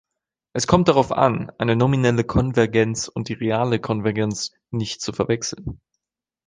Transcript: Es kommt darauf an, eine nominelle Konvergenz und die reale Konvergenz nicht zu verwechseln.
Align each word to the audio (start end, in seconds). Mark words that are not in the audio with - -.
Es 0.53 0.65
kommt 0.65 0.87
darauf 0.87 1.11
an, 1.11 1.51
eine 1.59 1.75
nominelle 1.75 2.23
Konvergenz 2.23 3.07
und 3.07 3.29
die 3.29 3.33
reale 3.33 3.79
Konvergenz 3.79 4.51
nicht 4.71 4.99
zu 4.99 5.13
verwechseln. 5.13 5.79